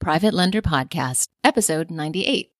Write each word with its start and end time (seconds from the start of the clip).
Private 0.00 0.32
Lender 0.32 0.62
Podcast, 0.62 1.26
episode 1.44 1.90
98. 1.90 2.59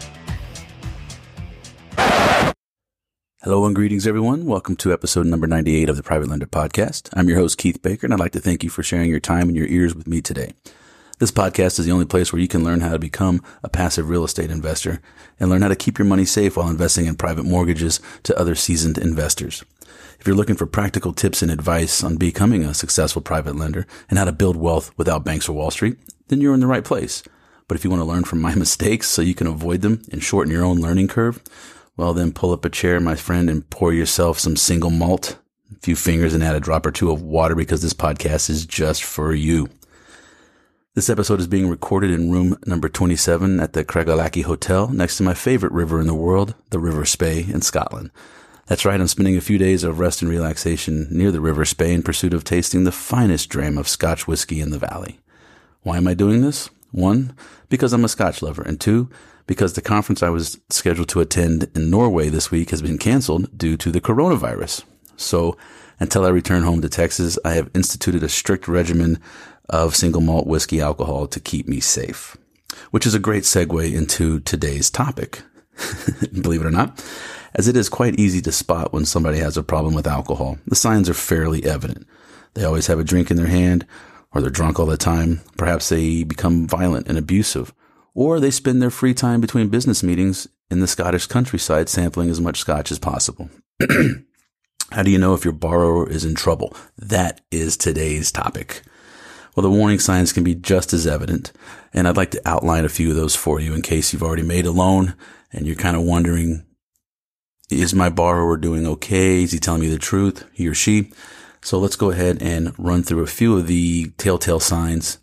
Hello 3.43 3.65
and 3.65 3.75
greetings, 3.75 4.05
everyone. 4.05 4.45
Welcome 4.45 4.75
to 4.75 4.93
episode 4.93 5.25
number 5.25 5.47
98 5.47 5.89
of 5.89 5.97
the 5.97 6.03
Private 6.03 6.29
Lender 6.29 6.45
Podcast. 6.45 7.09
I'm 7.13 7.27
your 7.27 7.39
host, 7.39 7.57
Keith 7.57 7.81
Baker, 7.81 8.05
and 8.05 8.13
I'd 8.13 8.19
like 8.19 8.33
to 8.33 8.39
thank 8.39 8.63
you 8.63 8.69
for 8.69 8.83
sharing 8.83 9.09
your 9.09 9.19
time 9.19 9.47
and 9.47 9.57
your 9.57 9.65
ears 9.65 9.95
with 9.95 10.05
me 10.05 10.21
today. 10.21 10.53
This 11.17 11.31
podcast 11.31 11.79
is 11.79 11.87
the 11.87 11.91
only 11.91 12.05
place 12.05 12.31
where 12.31 12.39
you 12.39 12.47
can 12.47 12.63
learn 12.63 12.81
how 12.81 12.91
to 12.91 12.99
become 12.99 13.41
a 13.63 13.67
passive 13.67 14.09
real 14.09 14.23
estate 14.23 14.51
investor 14.51 15.01
and 15.39 15.49
learn 15.49 15.63
how 15.63 15.69
to 15.69 15.75
keep 15.75 15.97
your 15.97 16.05
money 16.05 16.23
safe 16.23 16.55
while 16.55 16.69
investing 16.69 17.07
in 17.07 17.15
private 17.15 17.41
mortgages 17.41 17.99
to 18.21 18.37
other 18.37 18.53
seasoned 18.53 18.99
investors. 18.99 19.65
If 20.19 20.27
you're 20.27 20.35
looking 20.35 20.55
for 20.55 20.67
practical 20.67 21.11
tips 21.11 21.41
and 21.41 21.49
advice 21.49 22.03
on 22.03 22.17
becoming 22.17 22.63
a 22.63 22.75
successful 22.75 23.23
private 23.23 23.55
lender 23.55 23.87
and 24.07 24.19
how 24.19 24.25
to 24.25 24.31
build 24.31 24.55
wealth 24.55 24.95
without 24.99 25.25
banks 25.25 25.49
or 25.49 25.53
Wall 25.53 25.71
Street, 25.71 25.97
then 26.27 26.41
you're 26.41 26.53
in 26.53 26.59
the 26.59 26.67
right 26.67 26.85
place. 26.85 27.23
But 27.67 27.75
if 27.75 27.83
you 27.83 27.89
want 27.89 28.01
to 28.01 28.05
learn 28.05 28.23
from 28.23 28.39
my 28.39 28.53
mistakes 28.63 29.09
so 29.09 29.23
you 29.23 29.33
can 29.33 29.47
avoid 29.47 29.81
them 29.81 30.03
and 30.11 30.21
shorten 30.21 30.53
your 30.53 30.63
own 30.63 30.77
learning 30.77 31.07
curve, 31.07 31.41
well, 32.01 32.15
then 32.15 32.33
pull 32.33 32.51
up 32.51 32.65
a 32.65 32.69
chair, 32.69 32.99
my 32.99 33.13
friend, 33.13 33.47
and 33.47 33.69
pour 33.69 33.93
yourself 33.93 34.39
some 34.39 34.55
single 34.55 34.89
malt, 34.89 35.37
a 35.71 35.79
few 35.81 35.95
fingers, 35.95 36.33
and 36.33 36.43
add 36.43 36.55
a 36.55 36.59
drop 36.59 36.83
or 36.83 36.91
two 36.91 37.11
of 37.11 37.21
water 37.21 37.53
because 37.53 37.83
this 37.83 37.93
podcast 37.93 38.49
is 38.49 38.65
just 38.65 39.03
for 39.03 39.35
you. 39.35 39.69
This 40.95 41.11
episode 41.11 41.39
is 41.39 41.45
being 41.45 41.69
recorded 41.69 42.09
in 42.09 42.31
room 42.31 42.57
number 42.65 42.89
27 42.89 43.59
at 43.59 43.73
the 43.73 43.85
Craigellachie 43.85 44.45
Hotel 44.45 44.87
next 44.87 45.17
to 45.17 45.23
my 45.23 45.35
favorite 45.35 45.73
river 45.73 46.01
in 46.01 46.07
the 46.07 46.15
world, 46.15 46.55
the 46.71 46.79
River 46.79 47.05
Spey 47.05 47.41
in 47.43 47.61
Scotland. 47.61 48.09
That's 48.65 48.83
right, 48.83 48.99
I'm 48.99 49.05
spending 49.05 49.37
a 49.37 49.41
few 49.41 49.59
days 49.59 49.83
of 49.83 49.99
rest 49.99 50.23
and 50.23 50.31
relaxation 50.31 51.05
near 51.11 51.29
the 51.29 51.39
River 51.39 51.65
Spey 51.65 51.93
in 51.93 52.01
pursuit 52.01 52.33
of 52.33 52.43
tasting 52.43 52.83
the 52.83 52.91
finest 52.91 53.47
dram 53.47 53.77
of 53.77 53.87
Scotch 53.87 54.27
whiskey 54.27 54.59
in 54.59 54.71
the 54.71 54.79
valley. 54.79 55.19
Why 55.83 55.97
am 55.97 56.07
I 56.07 56.15
doing 56.15 56.41
this? 56.41 56.71
One, 56.89 57.35
because 57.69 57.93
I'm 57.93 58.03
a 58.03 58.09
Scotch 58.09 58.41
lover, 58.41 58.63
and 58.63 58.81
two, 58.81 59.07
because 59.47 59.73
the 59.73 59.81
conference 59.81 60.23
I 60.23 60.29
was 60.29 60.59
scheduled 60.69 61.09
to 61.09 61.21
attend 61.21 61.69
in 61.75 61.89
Norway 61.89 62.29
this 62.29 62.51
week 62.51 62.69
has 62.69 62.81
been 62.81 62.97
canceled 62.97 63.57
due 63.57 63.77
to 63.77 63.91
the 63.91 64.01
coronavirus. 64.01 64.83
So 65.17 65.57
until 65.99 66.25
I 66.25 66.29
return 66.29 66.63
home 66.63 66.81
to 66.81 66.89
Texas, 66.89 67.37
I 67.45 67.53
have 67.53 67.69
instituted 67.73 68.23
a 68.23 68.29
strict 68.29 68.67
regimen 68.67 69.19
of 69.69 69.95
single 69.95 70.21
malt 70.21 70.47
whiskey 70.47 70.81
alcohol 70.81 71.27
to 71.27 71.39
keep 71.39 71.67
me 71.67 71.79
safe, 71.79 72.35
which 72.91 73.05
is 73.05 73.13
a 73.13 73.19
great 73.19 73.43
segue 73.43 73.93
into 73.93 74.39
today's 74.39 74.89
topic. 74.89 75.43
Believe 76.41 76.61
it 76.61 76.67
or 76.67 76.71
not, 76.71 77.03
as 77.55 77.67
it 77.67 77.75
is 77.75 77.89
quite 77.89 78.19
easy 78.19 78.41
to 78.41 78.51
spot 78.51 78.93
when 78.93 79.05
somebody 79.05 79.37
has 79.37 79.57
a 79.57 79.63
problem 79.63 79.93
with 79.93 80.07
alcohol. 80.07 80.57
The 80.67 80.75
signs 80.75 81.09
are 81.09 81.13
fairly 81.13 81.63
evident. 81.65 82.07
They 82.53 82.63
always 82.63 82.87
have 82.87 82.99
a 82.99 83.03
drink 83.03 83.31
in 83.31 83.37
their 83.37 83.47
hand 83.47 83.85
or 84.33 84.41
they're 84.41 84.49
drunk 84.49 84.79
all 84.79 84.85
the 84.85 84.97
time. 84.97 85.41
Perhaps 85.57 85.89
they 85.89 86.23
become 86.23 86.67
violent 86.67 87.07
and 87.07 87.17
abusive 87.17 87.73
or 88.13 88.39
they 88.39 88.51
spend 88.51 88.81
their 88.81 88.89
free 88.89 89.13
time 89.13 89.41
between 89.41 89.69
business 89.69 90.03
meetings 90.03 90.47
in 90.69 90.79
the 90.79 90.87
Scottish 90.87 91.27
countryside 91.27 91.89
sampling 91.89 92.29
as 92.29 92.41
much 92.41 92.59
scotch 92.59 92.91
as 92.91 92.99
possible. 92.99 93.49
How 94.91 95.03
do 95.03 95.11
you 95.11 95.17
know 95.17 95.33
if 95.33 95.45
your 95.45 95.53
borrower 95.53 96.09
is 96.09 96.25
in 96.25 96.35
trouble? 96.35 96.75
That 96.97 97.41
is 97.49 97.77
today's 97.77 98.31
topic. 98.31 98.81
Well, 99.55 99.63
the 99.63 99.69
warning 99.69 99.99
signs 99.99 100.33
can 100.33 100.43
be 100.43 100.55
just 100.55 100.93
as 100.93 101.07
evident, 101.07 101.51
and 101.93 102.07
I'd 102.07 102.17
like 102.17 102.31
to 102.31 102.41
outline 102.45 102.85
a 102.85 102.89
few 102.89 103.09
of 103.09 103.15
those 103.15 103.35
for 103.35 103.59
you 103.59 103.73
in 103.73 103.81
case 103.81 104.11
you've 104.11 104.23
already 104.23 104.43
made 104.43 104.65
a 104.65 104.71
loan 104.71 105.15
and 105.51 105.65
you're 105.65 105.75
kind 105.75 105.95
of 105.95 106.03
wondering, 106.03 106.65
is 107.69 107.93
my 107.93 108.09
borrower 108.09 108.57
doing 108.57 108.85
okay? 108.85 109.43
Is 109.43 109.51
he 109.51 109.59
telling 109.59 109.81
me 109.81 109.89
the 109.89 109.97
truth, 109.97 110.45
he 110.53 110.67
or 110.67 110.73
she? 110.73 111.11
So 111.61 111.79
let's 111.79 111.95
go 111.95 112.11
ahead 112.11 112.41
and 112.41 112.73
run 112.77 113.03
through 113.03 113.23
a 113.23 113.27
few 113.27 113.57
of 113.57 113.67
the 113.67 114.11
telltale 114.17 114.59
signs 114.59 115.19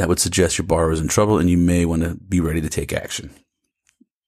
that 0.00 0.08
would 0.08 0.18
suggest 0.18 0.56
your 0.56 0.66
borrower 0.66 0.92
is 0.92 1.00
in 1.00 1.08
trouble 1.08 1.38
and 1.38 1.50
you 1.50 1.58
may 1.58 1.84
want 1.84 2.02
to 2.02 2.14
be 2.14 2.40
ready 2.40 2.62
to 2.62 2.70
take 2.70 2.90
action. 2.90 3.34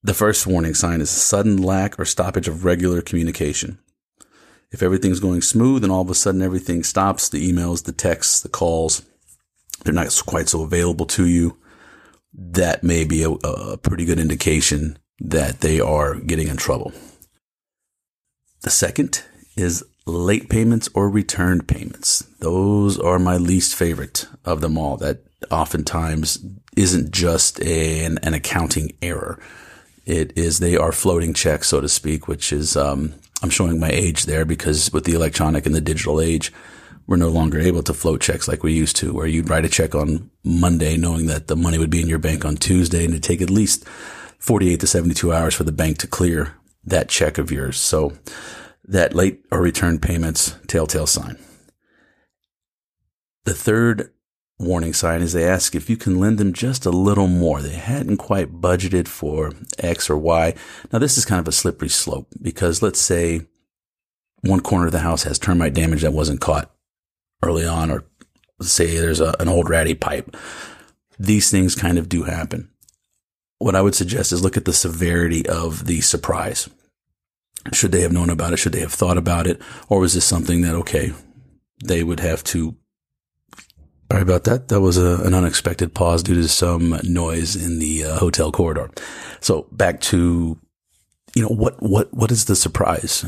The 0.02 0.12
first 0.12 0.46
warning 0.46 0.74
sign 0.74 1.00
is 1.00 1.10
a 1.10 1.18
sudden 1.18 1.62
lack 1.62 1.98
or 1.98 2.04
stoppage 2.04 2.46
of 2.46 2.66
regular 2.66 3.00
communication. 3.00 3.78
If 4.70 4.82
everything's 4.82 5.18
going 5.18 5.40
smooth 5.40 5.82
and 5.82 5.90
all 5.90 6.02
of 6.02 6.10
a 6.10 6.14
sudden 6.14 6.42
everything 6.42 6.82
stops, 6.82 7.30
the 7.30 7.50
emails, 7.50 7.84
the 7.84 7.92
texts, 7.92 8.40
the 8.40 8.50
calls, 8.50 9.00
they're 9.82 9.94
not 9.94 10.14
quite 10.26 10.50
so 10.50 10.62
available 10.62 11.06
to 11.06 11.26
you, 11.26 11.56
that 12.34 12.84
may 12.84 13.04
be 13.04 13.22
a, 13.22 13.30
a 13.30 13.78
pretty 13.78 14.04
good 14.04 14.18
indication 14.18 14.98
that 15.20 15.62
they 15.62 15.80
are 15.80 16.16
getting 16.16 16.48
in 16.48 16.58
trouble. 16.58 16.92
The 18.60 18.68
second 18.68 19.24
is 19.56 19.82
late 20.06 20.48
payments 20.48 20.88
or 20.94 21.08
returned 21.08 21.68
payments. 21.68 22.20
Those 22.40 22.98
are 22.98 23.18
my 23.18 23.36
least 23.36 23.74
favorite 23.74 24.26
of 24.44 24.60
them 24.60 24.76
all. 24.76 24.96
That 24.96 25.22
oftentimes 25.50 26.44
isn't 26.76 27.12
just 27.12 27.60
an, 27.60 28.18
an, 28.22 28.34
accounting 28.34 28.92
error. 29.02 29.38
It 30.04 30.36
is, 30.36 30.58
they 30.58 30.76
are 30.76 30.92
floating 30.92 31.34
checks, 31.34 31.68
so 31.68 31.80
to 31.80 31.88
speak, 31.88 32.26
which 32.26 32.52
is, 32.52 32.76
um, 32.76 33.14
I'm 33.42 33.50
showing 33.50 33.78
my 33.78 33.90
age 33.90 34.24
there 34.24 34.44
because 34.44 34.92
with 34.92 35.04
the 35.04 35.14
electronic 35.14 35.66
and 35.66 35.74
the 35.74 35.80
digital 35.80 36.20
age, 36.20 36.52
we're 37.06 37.16
no 37.16 37.28
longer 37.28 37.60
able 37.60 37.82
to 37.84 37.94
float 37.94 38.20
checks 38.20 38.48
like 38.48 38.62
we 38.62 38.72
used 38.72 38.96
to, 38.96 39.12
where 39.12 39.26
you'd 39.26 39.50
write 39.50 39.64
a 39.64 39.68
check 39.68 39.94
on 39.94 40.30
Monday 40.44 40.96
knowing 40.96 41.26
that 41.26 41.48
the 41.48 41.56
money 41.56 41.78
would 41.78 41.90
be 41.90 42.00
in 42.00 42.08
your 42.08 42.18
bank 42.18 42.44
on 42.44 42.56
Tuesday 42.56 43.04
and 43.04 43.12
it'd 43.12 43.22
take 43.22 43.42
at 43.42 43.50
least 43.50 43.86
48 44.38 44.80
to 44.80 44.86
72 44.86 45.32
hours 45.32 45.54
for 45.54 45.64
the 45.64 45.72
bank 45.72 45.98
to 45.98 46.06
clear 46.06 46.54
that 46.84 47.08
check 47.08 47.38
of 47.38 47.50
yours. 47.52 47.78
So 47.78 48.12
that 48.92 49.14
late 49.14 49.42
or 49.50 49.60
return 49.60 49.98
payments, 49.98 50.54
telltale 50.68 51.06
sign. 51.06 51.38
The 53.44 53.54
third 53.54 54.12
warning 54.58 54.92
sign 54.92 55.22
is 55.22 55.32
they 55.32 55.48
ask 55.48 55.74
if 55.74 55.88
you 55.88 55.96
can 55.96 56.20
lend 56.20 56.36
them 56.36 56.52
just 56.52 56.84
a 56.84 56.90
little 56.90 57.26
more. 57.26 57.62
They 57.62 57.72
hadn't 57.72 58.18
quite 58.18 58.60
budgeted 58.60 59.08
for 59.08 59.52
X 59.78 60.10
or 60.10 60.18
Y. 60.18 60.54
Now, 60.92 60.98
this 60.98 61.16
is 61.16 61.24
kind 61.24 61.40
of 61.40 61.48
a 61.48 61.52
slippery 61.52 61.88
slope 61.88 62.28
because 62.40 62.82
let's 62.82 63.00
say 63.00 63.46
one 64.42 64.60
corner 64.60 64.86
of 64.86 64.92
the 64.92 65.00
house 65.00 65.22
has 65.22 65.38
termite 65.38 65.74
damage 65.74 66.02
that 66.02 66.12
wasn't 66.12 66.42
caught 66.42 66.70
early 67.42 67.66
on, 67.66 67.90
or 67.90 68.04
say 68.60 68.98
there's 68.98 69.20
a, 69.20 69.34
an 69.40 69.48
old 69.48 69.70
ratty 69.70 69.94
pipe. 69.94 70.36
These 71.18 71.50
things 71.50 71.74
kind 71.74 71.98
of 71.98 72.10
do 72.10 72.24
happen. 72.24 72.70
What 73.58 73.74
I 73.74 73.80
would 73.80 73.94
suggest 73.94 74.32
is 74.32 74.42
look 74.42 74.56
at 74.56 74.66
the 74.66 74.72
severity 74.72 75.46
of 75.48 75.86
the 75.86 76.02
surprise. 76.02 76.68
Should 77.72 77.92
they 77.92 78.00
have 78.00 78.12
known 78.12 78.30
about 78.30 78.52
it? 78.52 78.58
Should 78.58 78.72
they 78.72 78.80
have 78.80 78.92
thought 78.92 79.18
about 79.18 79.46
it? 79.46 79.60
Or 79.88 80.00
was 80.00 80.14
this 80.14 80.24
something 80.24 80.62
that, 80.62 80.74
okay, 80.74 81.12
they 81.84 82.02
would 82.02 82.20
have 82.20 82.42
to 82.44 82.76
Sorry 84.12 84.22
about 84.22 84.44
that. 84.44 84.68
That 84.68 84.82
was 84.82 84.98
a, 84.98 85.22
an 85.24 85.32
unexpected 85.32 85.94
pause 85.94 86.22
due 86.22 86.34
to 86.34 86.46
some 86.46 87.00
noise 87.02 87.56
in 87.56 87.78
the 87.78 88.04
uh, 88.04 88.18
hotel 88.18 88.52
corridor. 88.52 88.90
So 89.40 89.66
back 89.72 90.02
to, 90.02 90.60
you 91.34 91.42
know, 91.42 91.48
what, 91.48 91.82
what, 91.82 92.12
what 92.12 92.30
is 92.30 92.44
the 92.44 92.54
surprise? 92.54 93.24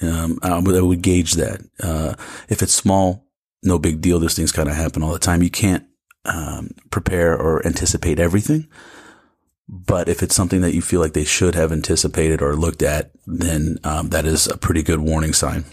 Um, 0.00 0.38
I 0.40 0.56
would, 0.60 0.76
I 0.76 0.80
would 0.80 1.02
gauge 1.02 1.32
that. 1.32 1.60
Uh, 1.82 2.14
if 2.48 2.62
it's 2.62 2.72
small, 2.72 3.26
no 3.64 3.80
big 3.80 4.00
deal. 4.00 4.20
Those 4.20 4.34
things 4.34 4.52
kind 4.52 4.68
of 4.68 4.76
happen 4.76 5.02
all 5.02 5.12
the 5.12 5.18
time. 5.18 5.42
You 5.42 5.50
can't, 5.50 5.84
um, 6.24 6.70
prepare 6.92 7.36
or 7.36 7.66
anticipate 7.66 8.20
everything. 8.20 8.68
But 9.68 10.08
if 10.08 10.22
it's 10.22 10.34
something 10.34 10.62
that 10.62 10.74
you 10.74 10.80
feel 10.80 11.00
like 11.00 11.12
they 11.12 11.24
should 11.24 11.54
have 11.54 11.72
anticipated 11.72 12.40
or 12.40 12.56
looked 12.56 12.82
at, 12.82 13.10
then, 13.26 13.78
um, 13.84 14.08
that 14.10 14.24
is 14.24 14.46
a 14.46 14.56
pretty 14.56 14.82
good 14.82 15.00
warning 15.00 15.34
sign. 15.34 15.64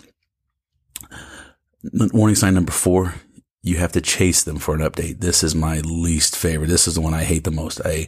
Warning 1.94 2.36
sign 2.36 2.56
number 2.56 2.72
four 2.72 3.16
you 3.66 3.78
have 3.78 3.92
to 3.92 4.00
chase 4.00 4.44
them 4.44 4.60
for 4.60 4.76
an 4.76 4.82
update. 4.82 5.22
This 5.22 5.44
is 5.44 5.56
my 5.56 5.80
least 5.80 6.36
favorite. 6.36 6.68
This 6.68 6.88
is 6.88 6.94
the 6.94 7.02
one 7.02 7.16
I 7.16 7.24
hate 7.24 7.46
the 7.46 7.52
most. 7.52 7.82
I, 7.84 8.08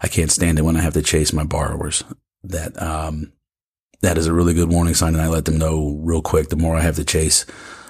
I 0.00 0.08
can't 0.08 0.32
stand 0.32 0.58
it 0.58 0.62
when 0.62 0.78
I 0.78 0.80
have 0.80 0.94
to 0.94 1.02
chase 1.02 1.30
my 1.30 1.44
borrowers. 1.44 2.02
That, 2.42 2.80
um, 2.80 3.30
that 4.00 4.16
is 4.16 4.26
a 4.26 4.32
really 4.32 4.54
good 4.54 4.70
warning 4.70 4.94
sign. 4.94 5.12
And 5.12 5.22
I 5.22 5.28
let 5.28 5.44
them 5.44 5.58
know 5.58 5.98
real 6.00 6.22
quick. 6.22 6.48
The 6.48 6.56
more 6.56 6.74
I 6.74 6.80
have 6.80 6.96
to 6.96 7.04
chase, 7.04 7.44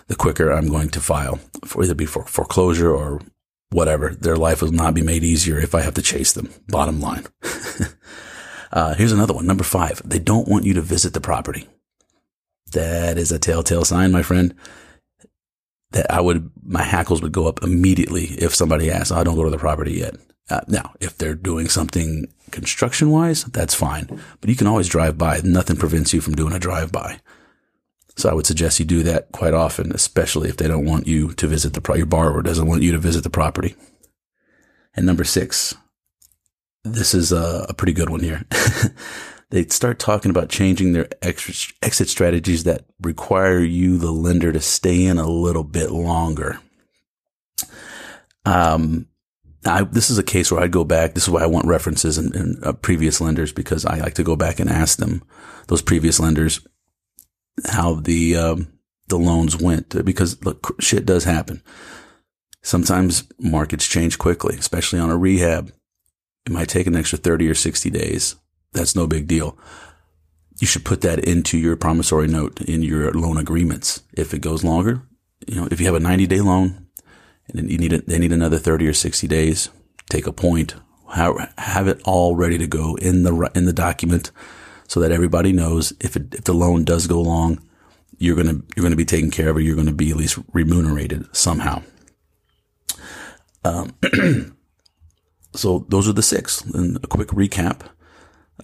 the 0.09 0.17
quicker 0.17 0.51
I'm 0.51 0.69
going 0.69 0.89
to 0.89 1.01
file 1.01 1.39
for 1.65 1.85
either 1.85 1.95
be 1.95 2.05
for 2.05 2.27
foreclosure 2.27 2.93
or 2.93 3.21
whatever. 3.75 4.11
Their 4.11 4.37
life 4.37 4.63
will 4.63 4.73
not 4.73 4.95
be 4.95 5.03
made 5.03 5.25
easier 5.25 5.59
if 5.59 5.75
I 5.75 5.83
have 5.83 5.95
to 5.95 6.03
chase 6.03 6.33
them. 6.33 6.51
Bottom 6.69 7.01
line. 7.01 7.27
uh, 8.73 8.95
here's 8.95 9.13
another 9.13 9.35
one. 9.35 9.47
Number 9.47 9.65
five. 9.65 10.01
They 10.05 10.19
don't 10.19 10.49
want 10.49 10.65
you 10.65 10.75
to 10.75 10.83
visit 10.83 11.13
the 11.13 11.21
property. 11.21 11.69
That 12.73 13.19
is 13.19 13.31
a 13.31 13.39
telltale 13.39 13.85
sign, 13.85 14.13
my 14.13 14.23
friend 14.23 14.55
that 15.95 16.11
I 16.11 16.21
would, 16.21 16.51
my 16.63 16.83
hackles 16.83 17.23
would 17.23 17.33
go 17.33 17.47
up 17.47 17.63
immediately 17.63 18.25
if 18.25 18.55
somebody 18.55 18.91
asked, 18.91 19.13
I 19.13 19.23
don't 19.23 19.37
go 19.37 19.45
to 19.45 19.51
the 19.51 19.59
property 19.59 19.93
yet. 19.93 20.17
Uh, 20.51 20.61
now, 20.67 20.93
if 21.01 21.17
they're 21.17 21.37
doing 21.37 21.69
something 21.69 22.27
construction 22.51 23.11
wise, 23.11 23.45
that's 23.45 23.75
fine, 23.75 24.21
but 24.41 24.51
you 24.51 24.57
can 24.57 24.67
always 24.67 24.89
drive 24.89 25.17
by. 25.17 25.41
Nothing 25.43 25.77
prevents 25.77 26.13
you 26.13 26.21
from 26.21 26.35
doing 26.35 26.53
a 26.53 26.59
drive 26.59 26.93
by. 26.93 27.21
So 28.17 28.29
I 28.29 28.35
would 28.35 28.47
suggest 28.47 28.79
you 28.79 28.85
do 28.85 29.03
that 29.03 29.33
quite 29.33 29.55
often, 29.55 29.93
especially 29.93 30.49
if 30.49 30.57
they 30.57 30.69
don't 30.69 30.87
want 30.87 31.07
you 31.07 31.33
to 31.33 31.47
visit 31.47 31.73
the 31.73 31.95
your 31.95 32.07
borrower 32.07 32.43
doesn't 32.43 32.67
want 32.67 32.83
you 32.83 32.93
to 32.93 32.99
visit 32.99 33.23
the 33.23 33.31
property. 33.31 33.75
And 34.95 35.05
number 35.05 35.25
six, 35.25 35.75
this 36.85 37.15
is 37.15 37.33
a, 37.33 37.67
a 37.69 37.75
pretty 37.75 37.93
good 37.93 38.11
one 38.11 38.21
here. 38.21 38.45
they 39.51 39.67
start 39.67 39.99
talking 39.99 40.31
about 40.31 40.49
changing 40.49 40.93
their 40.93 41.09
exit 41.23 42.09
strategies 42.09 42.65
that 42.65 42.85
require 43.01 43.59
you, 43.59 43.99
the 43.99 44.13
lender, 44.13 44.53
to 44.53 44.61
stay 44.61 45.05
in 45.05 45.19
a 45.19 45.27
little 45.27 45.65
bit 45.65 45.91
longer. 45.91 46.61
Um, 48.45 49.09
I, 49.67 49.83
this 49.83 50.11
is 50.11 50.19
a 50.19 50.23
case 50.23 50.53
where 50.53 50.63
I'd 50.63 50.71
go 50.71 50.85
back. 50.85 51.15
This 51.15 51.25
is 51.25 51.31
why 51.31 51.43
I 51.43 51.47
want 51.47 51.67
references 51.67 52.19
in, 52.19 52.35
in 52.37 52.61
uh, 52.63 52.75
previous 52.75 53.21
lenders 53.21 53.53
because 53.53 53.85
I 53.87 53.99
like 53.99 54.15
to 54.15 54.23
go 54.23 54.37
back 54.37 54.61
and 54.61 54.71
ask 54.71 54.99
them, 54.99 55.23
those 55.69 55.83
previous 55.83 56.21
lenders, 56.21 56.61
how 57.67 57.95
the 57.95 58.37
um, 58.37 58.73
the 59.09 59.19
loans 59.19 59.57
went 59.57 60.05
because 60.05 60.43
look, 60.45 60.77
shit 60.81 61.07
does 61.07 61.25
happen. 61.25 61.63
Sometimes 62.63 63.25
markets 63.39 63.87
change 63.87 64.19
quickly, 64.19 64.57
especially 64.57 64.99
on 64.99 65.11
a 65.11 65.17
rehab. 65.17 65.73
It 66.47 66.53
might 66.53 66.69
take 66.69 66.87
an 66.87 66.97
extra 66.97 67.19
30 67.19 67.49
or 67.49 67.55
60 67.55 67.91
days. 67.91 68.37
That's 68.73 68.97
no 68.97 69.07
big 69.07 69.27
deal. 69.27 69.59
You 70.61 70.67
should 70.67 70.85
put 70.85 71.01
that 71.03 71.19
into 71.19 71.59
your 71.59 71.77
promissory 71.77 72.27
note 72.27 72.61
in 72.63 72.83
your 72.83 73.13
loan 73.13 73.37
agreements. 73.37 74.03
If 74.13 74.33
it 74.33 74.41
goes 74.41 74.65
longer, 74.65 75.03
you 75.47 75.57
know, 75.57 75.69
if 75.71 75.81
you 75.81 75.87
have 75.87 75.95
a 75.95 76.01
90 76.01 76.27
day 76.27 76.41
loan 76.41 76.87
and 77.49 77.71
you 77.71 77.79
need 77.79 77.93
it, 77.93 78.07
they 78.07 78.19
need 78.19 78.33
another 78.33 78.59
30 78.59 78.87
or 78.89 78.95
60 78.95 79.27
days, 79.27 79.69
take 80.09 80.27
a 80.27 80.33
point, 80.33 80.75
have 81.09 81.89
it 81.89 82.01
all 82.05 82.35
ready 82.35 82.59
to 82.59 82.67
go 82.67 82.95
in 82.97 83.25
the, 83.25 83.51
in 83.55 83.67
the 83.67 83.73
document 83.73 84.31
so 84.89 85.01
that 85.01 85.13
everybody 85.13 85.53
knows 85.53 85.93
if 86.01 86.17
it, 86.17 86.35
if 86.35 86.45
the 86.45 86.53
loan 86.53 86.85
does 86.85 87.07
go 87.07 87.21
long, 87.21 87.61
you're 88.19 88.37
to, 88.37 88.63
you're 88.77 88.89
to 88.89 88.97
be 88.97 89.05
taken 89.05 89.31
care 89.31 89.49
of 89.49 89.57
or 89.57 89.61
you're 89.61 89.77
to 89.83 89.93
be 89.93 90.11
at 90.11 90.17
least 90.17 90.39
remunerated 90.53 91.35
somehow. 91.35 91.83
Um, 93.65 93.95
so 95.55 95.87
those 95.89 96.09
are 96.09 96.13
the 96.13 96.23
six. 96.23 96.63
And 96.63 96.97
a 96.97 97.07
quick 97.07 97.29
recap 97.29 97.83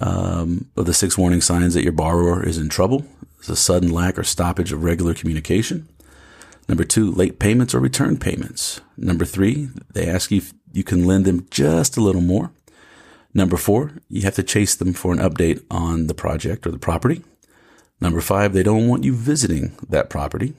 um, 0.01 0.71
of 0.77 0.87
the 0.87 0.95
six 0.95 1.19
warning 1.19 1.41
signs 1.41 1.75
that 1.75 1.83
your 1.83 1.93
borrower 1.93 2.47
is 2.47 2.59
in 2.59 2.69
trouble. 2.69 3.05
It's 3.39 3.49
a 3.49 3.57
sudden 3.57 3.91
lack 3.91 4.19
or 4.19 4.25
stoppage 4.25 4.73
of 4.73 4.85
regular 4.85 5.15
communication. 5.15 5.89
Number 6.69 6.85
two, 6.85 7.11
late 7.11 7.39
payments 7.39 7.75
or 7.75 7.81
return 7.81 8.19
payments. 8.19 8.81
Number 8.97 9.25
three, 9.25 9.71
they 9.93 10.09
ask 10.09 10.31
you 10.31 10.39
if 10.39 10.53
you 10.73 10.85
can 10.85 11.05
lend 11.05 11.25
them 11.25 11.49
just 11.51 11.97
a 11.97 12.01
little 12.01 12.21
more. 12.21 12.53
Number 13.33 13.57
four, 13.57 13.93
you 14.09 14.23
have 14.23 14.35
to 14.35 14.43
chase 14.43 14.75
them 14.75 14.93
for 14.93 15.13
an 15.13 15.19
update 15.19 15.63
on 15.71 16.07
the 16.07 16.15
project 16.15 16.67
or 16.67 16.71
the 16.71 16.79
property. 16.79 17.23
Number 18.01 18.21
five, 18.21 18.53
they 18.53 18.63
don't 18.63 18.89
want 18.89 19.05
you 19.05 19.15
visiting 19.15 19.77
that 19.89 20.11
property. 20.11 20.55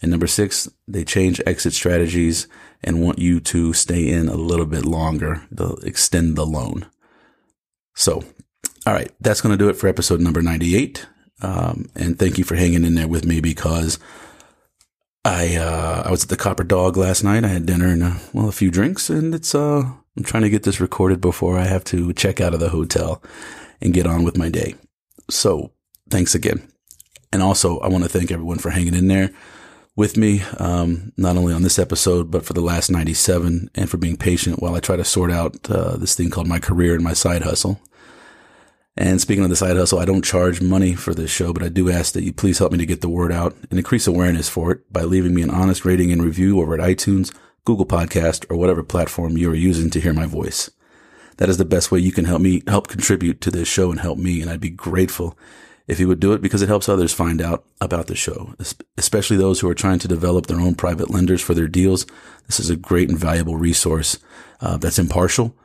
And 0.00 0.10
number 0.10 0.26
six, 0.26 0.68
they 0.88 1.04
change 1.04 1.40
exit 1.46 1.74
strategies 1.74 2.48
and 2.82 3.00
want 3.00 3.20
you 3.20 3.38
to 3.40 3.72
stay 3.72 4.08
in 4.08 4.28
a 4.28 4.34
little 4.34 4.66
bit 4.66 4.84
longer. 4.84 5.46
They'll 5.52 5.78
extend 5.84 6.34
the 6.34 6.46
loan. 6.46 6.86
So, 7.94 8.24
all 8.84 8.94
right, 8.94 9.12
that's 9.20 9.40
going 9.40 9.56
to 9.56 9.64
do 9.64 9.68
it 9.68 9.76
for 9.76 9.86
episode 9.86 10.20
number 10.20 10.42
98. 10.42 11.06
Um, 11.40 11.88
and 11.94 12.18
thank 12.18 12.36
you 12.36 12.44
for 12.44 12.56
hanging 12.56 12.84
in 12.84 12.94
there 12.94 13.06
with 13.06 13.24
me 13.24 13.40
because 13.40 13.98
I, 15.24 15.54
uh, 15.54 16.02
I 16.06 16.10
was 16.10 16.24
at 16.24 16.30
the 16.30 16.36
Copper 16.36 16.64
Dog 16.64 16.96
last 16.96 17.22
night. 17.22 17.44
I 17.44 17.48
had 17.48 17.66
dinner 17.66 17.86
and, 17.86 18.02
uh, 18.02 18.14
well, 18.32 18.48
a 18.48 18.52
few 18.52 18.70
drinks 18.72 19.08
and 19.08 19.34
it's, 19.34 19.54
uh, 19.54 19.92
I'm 20.16 20.24
trying 20.24 20.42
to 20.42 20.50
get 20.50 20.62
this 20.62 20.80
recorded 20.80 21.20
before 21.20 21.58
I 21.58 21.64
have 21.64 21.84
to 21.84 22.12
check 22.12 22.40
out 22.40 22.54
of 22.54 22.60
the 22.60 22.68
hotel 22.68 23.22
and 23.80 23.94
get 23.94 24.06
on 24.06 24.24
with 24.24 24.36
my 24.36 24.48
day. 24.48 24.74
So 25.30 25.72
thanks 26.10 26.34
again. 26.34 26.68
And 27.32 27.42
also 27.42 27.78
I 27.80 27.88
want 27.88 28.04
to 28.04 28.10
thank 28.10 28.30
everyone 28.30 28.58
for 28.58 28.70
hanging 28.70 28.94
in 28.94 29.08
there 29.08 29.30
with 29.96 30.16
me, 30.16 30.42
um, 30.58 31.12
not 31.16 31.36
only 31.36 31.52
on 31.52 31.62
this 31.62 31.78
episode, 31.78 32.30
but 32.30 32.44
for 32.44 32.52
the 32.52 32.60
last 32.60 32.90
97 32.90 33.70
and 33.74 33.90
for 33.90 33.96
being 33.98 34.16
patient 34.16 34.60
while 34.60 34.74
I 34.74 34.80
try 34.80 34.96
to 34.96 35.04
sort 35.04 35.30
out 35.30 35.70
uh, 35.70 35.96
this 35.96 36.14
thing 36.14 36.30
called 36.30 36.46
my 36.46 36.58
career 36.58 36.94
and 36.94 37.04
my 37.04 37.12
side 37.12 37.42
hustle. 37.42 37.80
And 38.96 39.20
speaking 39.20 39.42
of 39.44 39.50
the 39.50 39.56
side 39.56 39.76
hustle, 39.76 39.98
I 39.98 40.04
don't 40.04 40.24
charge 40.24 40.60
money 40.60 40.94
for 40.94 41.14
this 41.14 41.30
show, 41.30 41.52
but 41.54 41.62
I 41.62 41.70
do 41.70 41.90
ask 41.90 42.12
that 42.12 42.24
you 42.24 42.32
please 42.32 42.58
help 42.58 42.72
me 42.72 42.78
to 42.78 42.86
get 42.86 43.00
the 43.00 43.08
word 43.08 43.32
out 43.32 43.56
and 43.70 43.78
increase 43.78 44.06
awareness 44.06 44.50
for 44.50 44.72
it 44.72 44.92
by 44.92 45.02
leaving 45.02 45.34
me 45.34 45.40
an 45.42 45.50
honest 45.50 45.86
rating 45.86 46.12
and 46.12 46.22
review 46.22 46.60
over 46.60 46.74
at 46.74 46.80
iTunes, 46.80 47.34
Google 47.64 47.86
Podcast, 47.86 48.44
or 48.50 48.56
whatever 48.56 48.82
platform 48.82 49.36
you 49.36 49.50
are 49.50 49.54
using 49.54 49.90
to 49.90 50.00
hear 50.00 50.12
my 50.12 50.26
voice. 50.26 50.70
That 51.36 51.48
is 51.48 51.58
the 51.58 51.64
best 51.64 51.90
way 51.90 51.98
you 51.98 52.12
can 52.12 52.24
help 52.24 52.40
me 52.40 52.62
help 52.66 52.88
contribute 52.88 53.40
to 53.40 53.50
this 53.50 53.68
show 53.68 53.90
and 53.90 54.00
help 54.00 54.18
me. 54.18 54.40
And 54.40 54.50
I'd 54.50 54.60
be 54.60 54.70
grateful 54.70 55.38
if 55.88 55.98
you 55.98 56.08
would 56.08 56.20
do 56.20 56.32
it 56.32 56.42
because 56.42 56.62
it 56.62 56.68
helps 56.68 56.88
others 56.88 57.12
find 57.12 57.40
out 57.40 57.64
about 57.80 58.06
the 58.06 58.14
show, 58.14 58.54
especially 58.96 59.36
those 59.36 59.60
who 59.60 59.68
are 59.68 59.74
trying 59.74 59.98
to 60.00 60.08
develop 60.08 60.46
their 60.46 60.60
own 60.60 60.74
private 60.74 61.10
lenders 61.10 61.40
for 61.40 61.54
their 61.54 61.68
deals. 61.68 62.06
This 62.46 62.60
is 62.60 62.70
a 62.70 62.76
great 62.76 63.08
and 63.08 63.18
valuable 63.18 63.56
resource 63.56 64.18
uh, 64.60 64.76
that's 64.76 64.98
impartial 64.98 65.56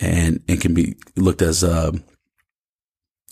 and, 0.00 0.42
and 0.48 0.60
can 0.60 0.74
be 0.74 0.96
looked 1.16 1.42
as, 1.42 1.62
uh, 1.62 1.92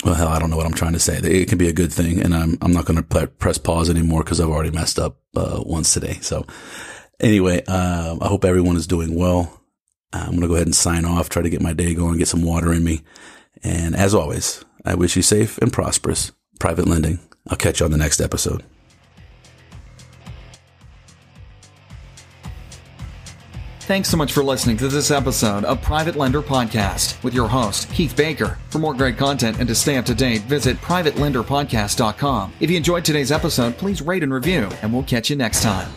well, 0.04 0.14
hell, 0.14 0.28
I 0.28 0.38
don't 0.38 0.50
know 0.50 0.56
what 0.56 0.66
I'm 0.66 0.74
trying 0.74 0.92
to 0.92 0.98
say. 0.98 1.16
It 1.18 1.48
can 1.48 1.58
be 1.58 1.68
a 1.68 1.72
good 1.72 1.92
thing, 1.92 2.20
and 2.20 2.34
I'm 2.34 2.58
I'm 2.60 2.72
not 2.72 2.84
going 2.84 3.02
to 3.02 3.26
press 3.26 3.56
pause 3.56 3.88
anymore 3.88 4.22
because 4.22 4.38
I've 4.38 4.50
already 4.50 4.70
messed 4.70 4.98
up 4.98 5.18
uh, 5.34 5.62
once 5.64 5.94
today. 5.94 6.18
So, 6.20 6.44
anyway, 7.24 7.62
uh, 7.66 8.16
I 8.20 8.28
hope 8.28 8.44
everyone 8.44 8.76
is 8.76 8.86
doing 8.86 9.14
well. 9.14 9.60
I'm 10.12 10.30
going 10.30 10.42
to 10.42 10.48
go 10.48 10.54
ahead 10.54 10.68
and 10.68 10.76
sign 10.76 11.04
off, 11.04 11.28
try 11.28 11.42
to 11.42 11.50
get 11.50 11.60
my 11.60 11.72
day 11.72 11.94
going, 11.94 12.18
get 12.18 12.28
some 12.28 12.44
water 12.44 12.72
in 12.72 12.84
me, 12.84 13.02
and 13.64 13.96
as 13.96 14.14
always, 14.14 14.64
I 14.84 14.94
wish 14.94 15.16
you 15.16 15.22
safe 15.22 15.58
and 15.58 15.72
prosperous 15.72 16.30
private 16.60 16.86
lending. 16.86 17.18
I'll 17.48 17.56
catch 17.56 17.80
you 17.80 17.86
on 17.86 17.92
the 17.92 17.98
next 17.98 18.20
episode. 18.20 18.62
Thanks 23.80 24.08
so 24.08 24.16
much 24.16 24.32
for 24.32 24.42
listening 24.42 24.78
to 24.78 24.88
this 24.88 25.10
episode 25.10 25.64
of 25.64 25.82
Private 25.82 26.16
Lender 26.16 26.40
Podcast 26.40 27.22
with 27.22 27.34
your 27.34 27.48
host, 27.48 27.90
Keith 27.92 28.16
Baker. 28.16 28.56
For 28.70 28.78
more 28.78 28.94
great 28.94 29.18
content 29.18 29.58
and 29.58 29.68
to 29.68 29.74
stay 29.74 29.98
up 29.98 30.06
to 30.06 30.14
date, 30.14 30.40
visit 30.42 30.78
privatelenderpodcast.com. 30.78 32.54
If 32.60 32.70
you 32.70 32.78
enjoyed 32.78 33.04
today's 33.04 33.30
episode, 33.30 33.76
please 33.76 34.00
rate 34.00 34.22
and 34.22 34.32
review, 34.32 34.70
and 34.80 34.90
we'll 34.90 35.02
catch 35.02 35.28
you 35.28 35.36
next 35.36 35.62
time. 35.62 35.92